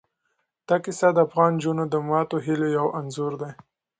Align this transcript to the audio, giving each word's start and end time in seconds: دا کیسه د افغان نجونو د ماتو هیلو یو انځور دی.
دا 0.67 0.75
کیسه 0.83 1.07
د 1.13 1.17
افغان 1.27 1.51
نجونو 1.57 1.83
د 1.89 1.95
ماتو 2.09 2.37
هیلو 2.45 2.67
یو 2.77 2.87
انځور 2.99 3.33
دی. 3.41 3.51